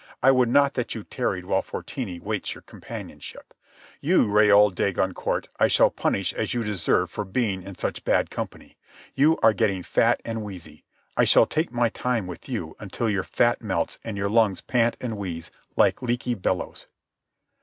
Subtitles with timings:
[0.23, 3.53] I would not that you tarried while Fortini waits your companionship.
[3.99, 8.31] You, Raoul de Goncourt, I shall punish as you deserve for being in such bad
[8.31, 8.77] company.
[9.13, 10.85] You are getting fat and wheezy.
[11.15, 14.97] I shall take my time with you until your fat melts and your lungs pant
[14.99, 16.87] and wheeze like leaky bellows.